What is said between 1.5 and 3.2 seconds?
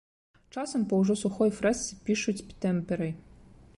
фрэсцы пішуць тэмперай.